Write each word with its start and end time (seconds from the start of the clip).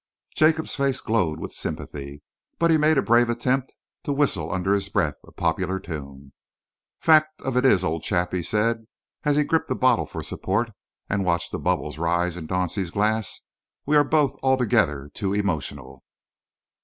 Jacob's 0.35 0.73
face 0.75 0.99
glowed 0.99 1.39
with 1.39 1.53
sympathy, 1.53 2.23
but 2.57 2.71
he 2.71 2.77
made 2.79 2.97
a 2.97 3.03
brave 3.03 3.29
attempt 3.29 3.75
to 4.03 4.11
whistle 4.11 4.51
under 4.51 4.73
his 4.73 4.89
breath 4.89 5.19
a 5.27 5.31
popular 5.31 5.79
tune. 5.79 6.33
"Fact 6.99 7.39
of 7.43 7.55
it 7.55 7.65
is, 7.65 7.83
old 7.83 8.01
chap," 8.01 8.33
he 8.33 8.41
said, 8.41 8.87
as 9.25 9.35
he 9.35 9.43
gripped 9.43 9.67
the 9.67 9.75
bottle 9.75 10.07
for 10.07 10.23
support 10.23 10.71
and 11.07 11.23
watched 11.23 11.51
the 11.51 11.59
bubbles 11.59 11.99
rise 11.99 12.35
in 12.35 12.47
Dauncey's 12.47 12.89
glass, 12.89 13.41
"we 13.85 13.95
are 13.95 14.03
both 14.03 14.35
altogether 14.41 15.07
too 15.13 15.35
emotional." 15.35 16.03